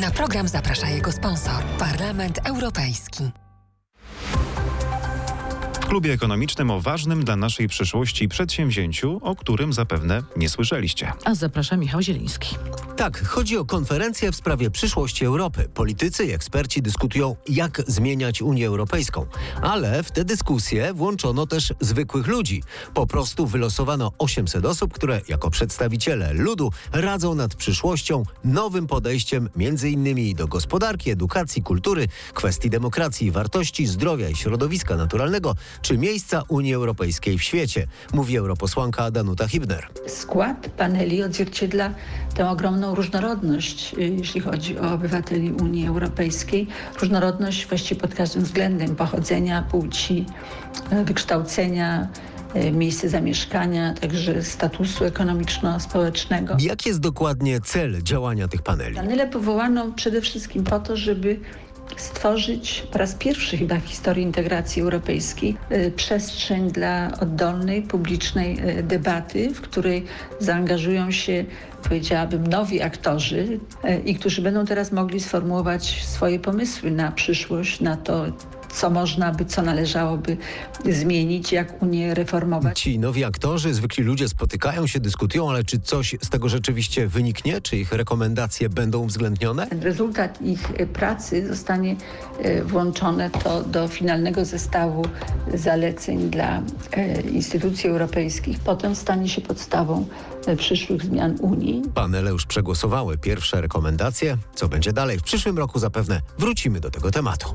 [0.00, 3.45] Na program zaprasza jego sponsor, Parlament Europejski.
[5.86, 11.12] W klubie ekonomicznym o ważnym dla naszej przyszłości przedsięwzięciu, o którym zapewne nie słyszeliście.
[11.24, 12.56] A zaprasza Michał Zieliński.
[12.96, 15.68] Tak, chodzi o konferencję w sprawie przyszłości Europy.
[15.74, 19.26] Politycy i eksperci dyskutują, jak zmieniać Unię Europejską.
[19.62, 22.62] Ale w te dyskusje włączono też zwykłych ludzi.
[22.94, 29.90] Po prostu wylosowano 800 osób, które jako przedstawiciele ludu radzą nad przyszłością, nowym podejściem między
[29.90, 36.74] innymi do gospodarki, edukacji, kultury, kwestii demokracji, wartości, zdrowia i środowiska naturalnego, czy miejsca Unii
[36.74, 39.86] Europejskiej w świecie, mówi europosłanka Danuta Hibner.
[40.06, 41.90] Skład paneli odzwierciedla
[42.34, 46.66] tę ogromną różnorodność, y, jeśli chodzi o obywateli Unii Europejskiej.
[47.00, 50.26] Różnorodność właściwie pod każdym względem pochodzenia, płci,
[50.92, 52.08] y, wykształcenia,
[52.56, 56.56] y, miejsce zamieszkania, także statusu ekonomiczno-społecznego.
[56.60, 58.96] Jaki jest dokładnie cel działania tych paneli?
[58.96, 61.40] Panele powołano przede wszystkim po to, żeby
[61.96, 68.82] stworzyć po raz pierwszy chyba w historii integracji europejskiej y, przestrzeń dla oddolnej, publicznej y,
[68.82, 70.04] debaty, w której
[70.38, 71.44] zaangażują się
[71.82, 77.96] powiedziałabym, nowi aktorzy y, i którzy będą teraz mogli sformułować swoje pomysły na przyszłość, na
[77.96, 78.26] to,
[78.76, 80.36] co można by, co należałoby
[80.90, 82.80] zmienić, jak Unię reformować.
[82.80, 87.60] Ci nowi aktorzy, zwykli ludzie spotykają się, dyskutują, ale czy coś z tego rzeczywiście wyniknie?
[87.60, 89.66] Czy ich rekomendacje będą uwzględnione?
[89.80, 91.96] Rezultat ich pracy zostanie
[92.38, 95.02] e, włączone to do finalnego zestawu
[95.54, 98.58] zaleceń dla e, instytucji europejskich.
[98.58, 100.06] Potem stanie się podstawą
[100.46, 101.82] e, przyszłych zmian Unii.
[101.94, 104.36] Panele już przegłosowały pierwsze rekomendacje.
[104.54, 105.18] Co będzie dalej?
[105.18, 107.48] W przyszłym roku zapewne wrócimy do tego tematu.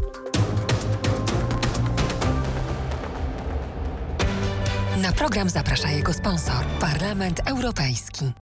[5.02, 8.26] Na program zaprasza jego sponsor, Parlament Europejski.